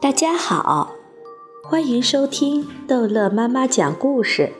[0.00, 0.92] 大家好，
[1.62, 4.50] 欢迎收听逗乐妈妈讲故事。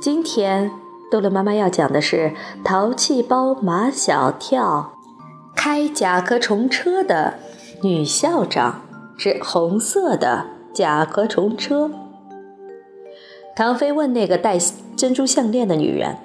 [0.00, 0.70] 今天
[1.10, 2.32] 逗乐妈妈要讲的是
[2.64, 4.92] 《淘气包马小跳
[5.56, 7.34] 开甲壳虫车的
[7.82, 8.82] 女校长
[9.18, 11.88] 之红色的甲壳虫车》。
[13.56, 14.56] 唐飞问那个戴
[14.96, 16.16] 珍珠项链的女人：“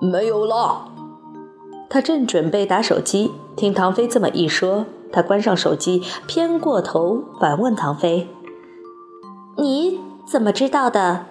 [0.00, 0.92] 没有了。”
[1.90, 4.86] 他正准备打手机，听唐飞这么一说。
[5.12, 8.28] 他关上手机，偏过头反问唐飞
[9.56, 11.26] ：“你怎么知道的？”“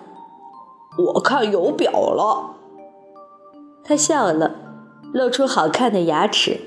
[1.14, 2.56] 我看有表了。”
[3.84, 4.56] 他笑了，
[5.14, 6.60] 露出好看的牙齿。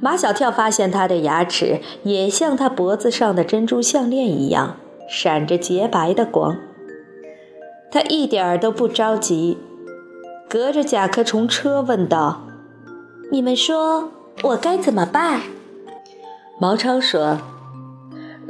[0.00, 4.76] 马小跳发现他的牙齿也像他脖子上的珍珠项链一样，
[5.08, 6.56] 闪着洁白的光。
[7.90, 9.56] 他一点儿都不着急，
[10.50, 12.42] 隔着甲壳虫车问道
[13.30, 14.10] ：“你们说
[14.42, 15.40] 我该怎么办？”
[16.60, 17.38] 毛超说：“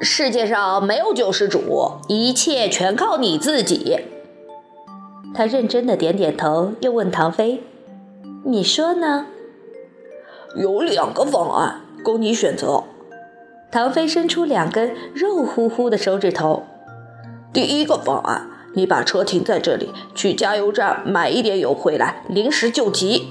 [0.02, 3.98] 世界上没有救世主，一切全靠你自己。”
[5.34, 7.62] 他认真的点点头，又问唐飞
[8.44, 9.26] ：“你说呢？”
[10.54, 12.84] 有两个方案供你选择。
[13.72, 16.64] 唐飞伸出两根肉乎乎的手指头。
[17.54, 23.30] 第一个方案，你把车停在这里，去加油站买一点油回来，临时救急。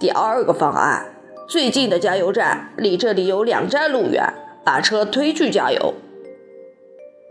[0.00, 1.11] 第二个方案。
[1.52, 4.32] 最近的加油站离这里有两站路远，
[4.64, 5.92] 把车推去加油。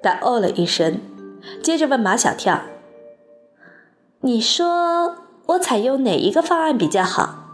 [0.03, 1.01] 他哦了一声，
[1.63, 2.61] 接着问马小跳
[4.21, 5.15] ：“你说
[5.47, 7.47] 我采用哪一个方案比较好？”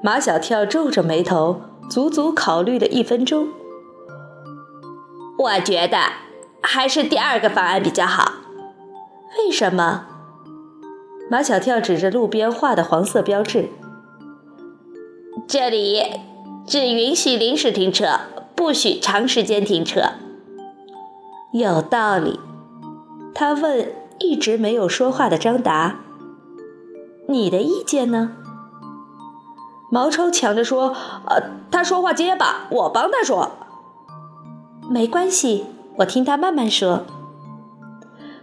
[0.00, 3.48] 马小跳皱着眉头，足足考虑了一分钟。
[5.36, 5.98] 我觉得
[6.62, 8.34] 还是第二个方案比较好。
[9.38, 10.06] 为什么？
[11.28, 13.70] 马小跳指着路边画的黄色标志。
[15.52, 16.00] 这里
[16.64, 18.20] 只允许临时停车，
[18.54, 20.12] 不许长时间停车。
[21.50, 22.38] 有道理。
[23.34, 25.96] 他问一直没有说话的张达
[27.26, 28.30] ：“你的意见呢？”
[29.90, 30.94] 毛超抢着说
[31.26, 33.50] ：“呃，他说话结巴，我帮他说。”
[34.88, 35.64] 没关系，
[35.96, 37.02] 我听他慢慢说。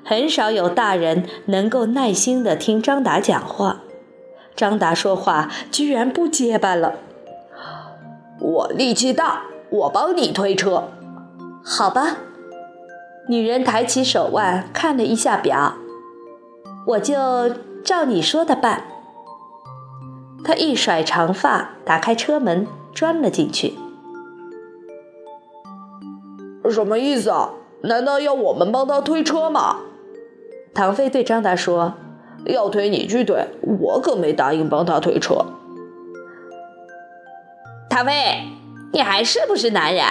[0.03, 3.77] 很少有大人能够耐心的听张达讲话。
[4.57, 6.95] 张达说话居然不结巴了。
[8.39, 10.89] 我力气大，我帮你推车，
[11.63, 12.17] 好吧？
[13.29, 15.75] 女人抬起手腕看了一下表，
[16.87, 17.49] 我就
[17.83, 18.85] 照你说的办。
[20.43, 23.75] 她一甩长发，打开车门，钻了进去。
[26.69, 27.51] 什么意思啊？
[27.81, 29.77] 难道要我们帮他推车吗？
[30.73, 31.93] 唐飞对张达说。
[32.47, 33.45] 要推你去推，
[33.81, 35.45] 我可没答应帮他推车。
[37.89, 38.43] 唐飞，
[38.93, 40.05] 你还是不是男人？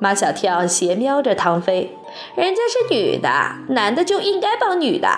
[0.00, 1.96] 马小跳斜瞄着唐飞，
[2.34, 3.28] 人家是女的，
[3.68, 5.08] 男的就应该帮女的。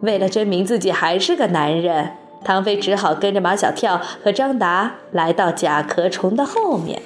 [0.00, 2.12] 为了证明自己还是个男人，
[2.44, 7.00] 唐飞只好跟着马小跳和张达来到甲壳虫的后面。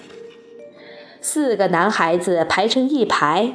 [1.21, 3.53] 四个男孩子排成一排，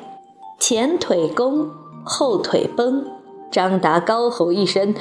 [0.59, 1.72] 前腿弓，
[2.06, 3.06] 后腿绷。
[3.53, 4.95] 张达高吼一声：“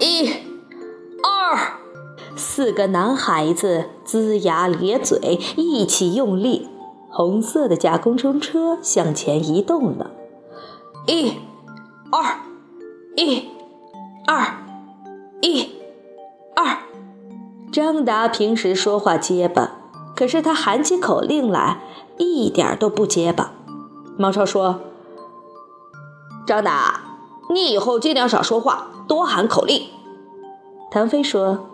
[0.00, 0.26] 一、
[1.22, 1.76] 二！”
[2.34, 6.70] 四个男孩子龇牙咧嘴，一起用力，
[7.10, 10.10] 红色的甲工程车向前移动了。
[11.06, 11.34] 一、
[12.10, 12.38] 二、
[13.14, 13.50] 一、
[14.26, 14.64] 二、
[15.42, 15.72] 一、
[16.56, 16.78] 二。
[17.70, 19.72] 张达平时说话结巴，
[20.16, 21.82] 可是他喊起口令来
[22.16, 23.52] 一点都不结巴。
[24.16, 24.80] 毛超说
[26.48, 27.01] ：“张达。”
[27.50, 29.86] 你以后尽量少说话，多喊口令。
[30.90, 31.68] 唐飞说：“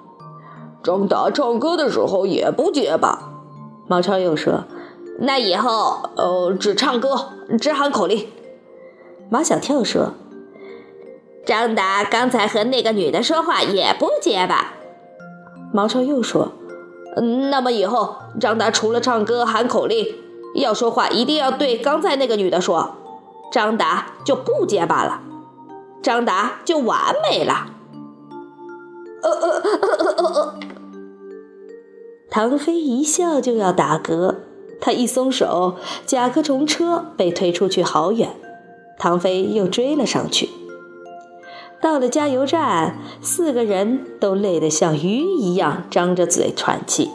[0.82, 3.32] 张达唱歌的时候也不结巴。”
[3.86, 4.64] 毛超又说
[5.20, 7.30] ：“那以后呃，只唱歌，
[7.60, 8.28] 只喊口令。”
[9.30, 10.12] 马小跳说
[11.44, 14.74] ：“张达刚才和那个女的说话也不结巴。”
[15.72, 16.52] 毛超又说
[17.16, 20.14] ：“嗯那么以后张达除了唱歌喊口令，
[20.54, 22.94] 要说话一定要对刚才那个女的说，
[23.52, 25.22] 张达就不结巴了。”
[26.02, 27.66] 张达就完美了。
[29.22, 30.58] 呃呃呃呃呃
[32.30, 34.36] 唐飞一笑就要打嗝，
[34.80, 38.36] 他一松手，甲壳虫车被推出去好远。
[38.98, 40.50] 唐飞又追了上去。
[41.80, 47.10] 到了加油站，四个人都累得像鱼一样，张着嘴喘气。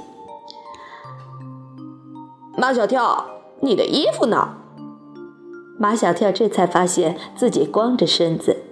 [2.57, 3.25] 马小跳，
[3.59, 4.56] 你的衣服呢？
[5.77, 8.63] 马小跳这才发现自己光着身子。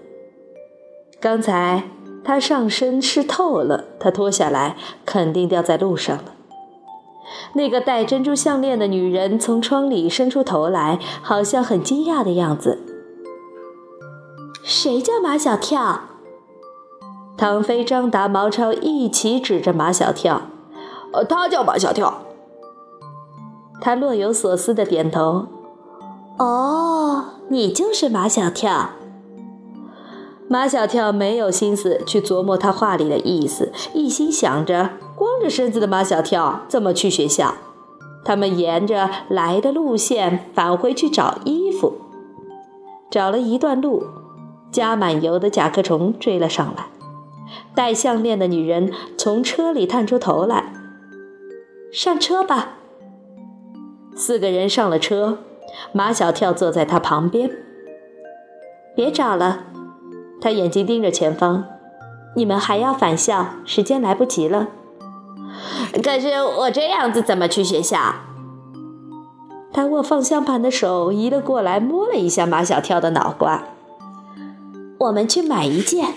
[1.21, 1.83] 刚才
[2.23, 4.75] 他上身湿透了，他脱下来
[5.05, 6.23] 肯定掉在路上了。
[7.53, 12.79] 那个戴珍珠项链的女人从窗里伸出头来，好像很惊讶的样子。
[14.63, 16.01] 谁叫马小跳？
[17.37, 20.41] 唐飞、张达、毛超一起指着马小跳。
[21.13, 22.21] 呃，他叫马小跳。
[23.79, 25.47] 他若有所思的点头。
[26.37, 28.91] 哦，你就是马小跳。
[30.51, 37.55] 马小跳没有心思去琢磨他话里的意思，一心想着光着身子的马小跳怎么去学校。
[38.25, 41.93] 他们沿着来的路线返回去找衣服，
[43.09, 44.03] 找了一段路，
[44.73, 46.87] 加满油的甲壳虫追了上来。
[47.73, 50.73] 戴项链的女人从车里探出头来
[51.93, 52.73] ：“上车吧。”
[54.13, 55.37] 四个人上了车，
[55.93, 57.49] 马小跳坐在他旁边。
[58.93, 59.67] 别找了，
[60.41, 61.63] 他眼睛盯着前方。
[62.35, 64.69] 你们还要返校，时间来不及了。
[66.01, 67.97] 可是我这样子怎么去学校？
[69.73, 73.63] 他握方向盘的手移了过来，摸了一下马小跳的脑瓜。
[74.97, 76.07] 我们去买一件。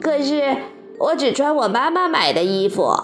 [0.00, 0.56] 可是
[0.98, 2.94] 我只穿我妈妈买的衣服。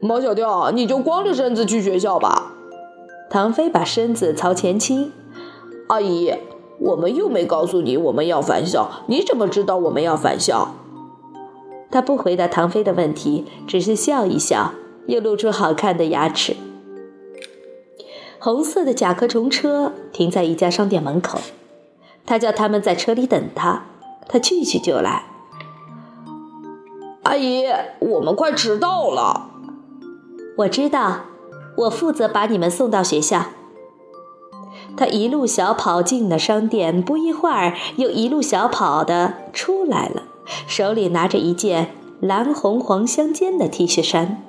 [0.00, 2.52] 马小跳，你就光着身子去学校吧。
[3.28, 5.12] 唐飞把身子朝前倾。
[5.88, 6.32] 阿姨，
[6.78, 10.74] 我们又没告诉你我们要返校，你怎么知道我们要返校？
[11.90, 14.72] 他不回答唐飞的问题，只是笑一笑，
[15.06, 16.56] 又露出好看的牙齿。
[18.38, 21.38] 红色的甲壳虫车停在一家商店门口，
[22.26, 23.86] 他叫他们在车里等他，
[24.28, 25.24] 他去去就来。
[27.22, 27.64] 阿姨，
[27.98, 29.50] 我们快迟到了。
[30.58, 31.22] 我知道，
[31.76, 33.46] 我负责把你们送到学校。
[34.96, 40.22] 他一路小跑进了商店，不一会儿又一路小跑的出来了，
[40.66, 41.90] 手里拿着一件
[42.20, 44.42] 蓝红黄相间的 T 恤衫。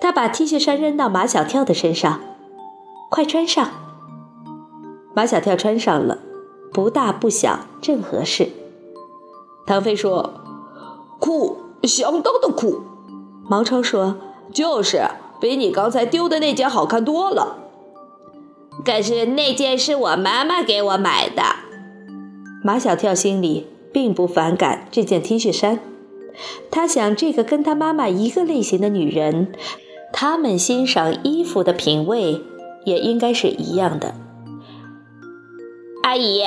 [0.00, 2.20] 他把 T 恤衫扔到马小跳的身上，
[3.10, 3.68] 快穿上。
[5.14, 6.18] 马小跳穿上了，
[6.72, 8.50] 不大不小，正合适。
[9.66, 10.34] 唐飞说
[11.18, 12.82] ：“酷，相当的酷。”
[13.48, 14.16] 毛超说。
[14.52, 15.02] 就是
[15.40, 17.65] 比你刚才丢的那件好看多了。
[18.84, 21.42] 可是那件是我妈妈给我买的。
[22.62, 25.80] 马小跳心里并不反感这件 T 恤衫，
[26.70, 29.52] 他想这个跟他妈妈一个类型的女人，
[30.12, 32.42] 他们欣赏衣服的品味
[32.84, 34.14] 也应该是一样的。
[36.02, 36.42] 阿姨，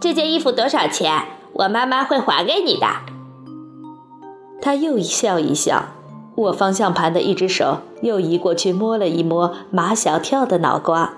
[0.00, 1.24] 这件衣服多少钱？
[1.52, 2.86] 我妈妈会还给你的。
[4.60, 5.90] 他又一笑一笑。
[6.36, 11.14] 握方向盘的一只手又移过去摸了一摸马小跳的脑瓜。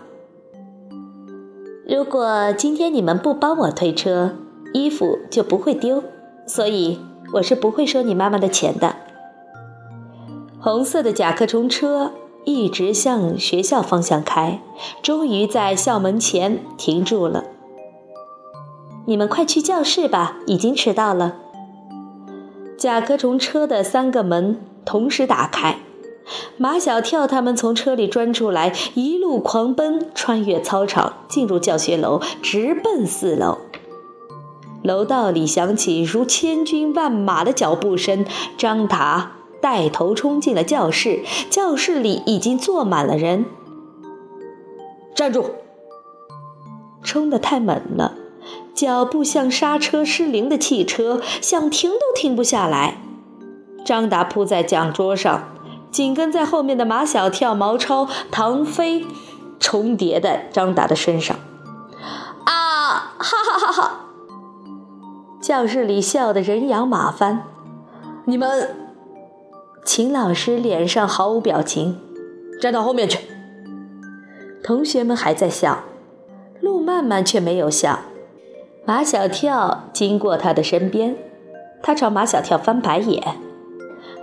[1.88, 4.34] 如果今天你们不帮我推车，
[4.74, 6.04] 衣服就不会丢，
[6.46, 7.00] 所以
[7.32, 8.96] 我是不会收你妈妈的钱的。
[10.60, 12.12] 红色的甲壳虫车
[12.44, 14.60] 一直向学校方向开，
[15.02, 17.44] 终于在校门前停住了。
[19.06, 21.36] 你们快去教室吧，已经迟到了。
[22.76, 24.60] 甲壳虫车的三个门。
[24.84, 25.76] 同时打开，
[26.56, 33.58] 马小跳他们从车里钻出来，一路狂奔，穿越操场，进入教学楼，直奔四楼。
[34.82, 38.24] 楼道里响起如千军万马的脚步声，
[38.56, 43.44] 张达带头冲进了教室，教室里已经坐满了人。
[45.14, 45.46] 站住！
[47.02, 48.14] 冲得太猛了，
[48.72, 53.02] 脚步像刹车失灵的汽车，想停都停不下来。
[53.84, 55.57] 张达扑在讲桌上，
[55.90, 59.06] 紧跟在后面的马小跳、毛超、唐飞
[59.58, 61.36] 重叠在张达的身上。
[62.44, 63.14] 啊！
[63.18, 64.00] 哈哈哈哈！
[65.40, 67.44] 教室里笑得人仰马翻。
[68.26, 68.76] 你们，
[69.84, 71.98] 秦老师脸上毫无表情，
[72.60, 73.26] 站到后面去。
[74.62, 75.84] 同学们还在笑，
[76.60, 78.00] 陆曼曼却没有笑。
[78.84, 81.16] 马小跳经过他的身边，
[81.82, 83.38] 他朝马小跳翻白眼。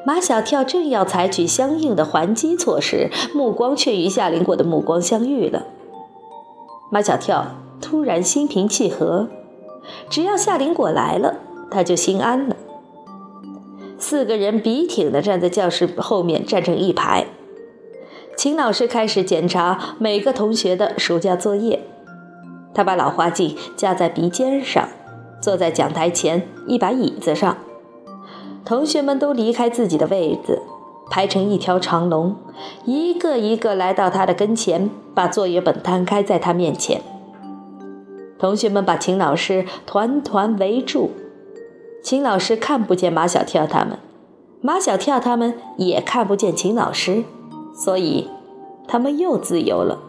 [0.06, 5.66] 马小跳正要采取相应的还击措施，目光却与夏林果的目光相遇了。
[6.92, 7.48] 马小跳
[7.82, 9.28] 突然心平气和，
[10.08, 11.38] 只要夏林果来了，
[11.72, 12.56] 他就心安了。
[13.98, 17.26] 四个人笔挺地站在教室后面，站成一排。
[18.38, 21.82] 秦老师开始检查每个同学的暑假作业，
[22.76, 24.88] 他把老花镜架在鼻尖上，
[25.42, 27.58] 坐在讲台前一把椅子上。
[28.66, 30.64] 同学们都离开自己的位子，
[31.12, 32.36] 排成一条长龙，
[32.86, 37.02] 一个一个来到他的跟前，把作业本摊开在他面前。
[38.40, 41.12] 同学们把秦老师团团围住，
[42.04, 44.00] 秦老师看不见马小跳他们，
[44.62, 47.24] 马小跳他们也看不见秦老师，
[47.76, 48.28] 所以
[48.88, 50.00] 他们又自由了。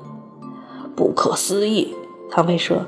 [0.96, 1.94] 不可思议，
[2.30, 2.86] 唐飞说：“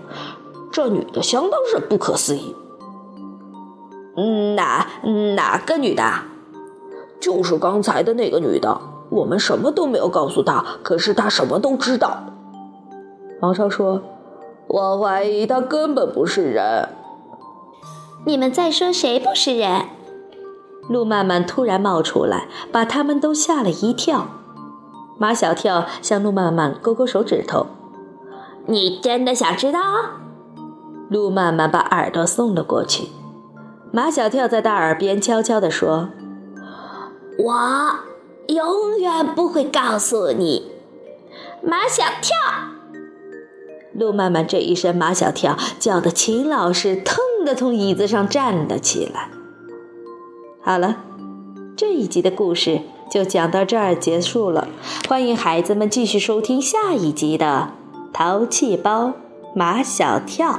[0.72, 2.56] 这女的相当是不可思议。”
[4.54, 4.86] 哪
[5.34, 6.02] 哪个女的？
[7.20, 8.80] 就是刚才的那个女的。
[9.10, 12.24] 我们什么都没有告诉她，可是她什么都知道。
[13.40, 14.02] 王超说
[14.68, 16.90] ：“我怀疑她根本不是人。”
[18.26, 19.86] 你们在说谁不是人？
[20.88, 24.26] 路曼曼突然冒出来，把他们都吓了一跳。
[25.16, 27.66] 马小跳向路曼曼勾勾手指头
[28.66, 29.80] ：“你真的想知道？”
[31.08, 33.08] 路曼曼把耳朵送了过去。
[33.90, 36.10] 马小跳在大耳边悄悄地说
[37.38, 37.98] ：“我
[38.48, 40.72] 永远不会告诉你。”
[41.64, 42.36] 马小跳，
[43.94, 47.16] 路曼曼这一声“马小跳”叫得秦老师腾
[47.46, 49.30] 地从椅子上站了起来。
[50.60, 50.98] 好了，
[51.74, 54.68] 这一集的故事就讲到这儿结束了。
[55.08, 57.70] 欢迎孩子们继续收听下一集的
[58.12, 59.14] 《淘气包
[59.54, 60.52] 马小跳》。